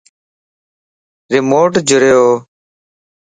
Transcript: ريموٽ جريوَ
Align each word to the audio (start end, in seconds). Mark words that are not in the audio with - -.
ريموٽ 1.31 1.73
جريوَ 1.89 2.25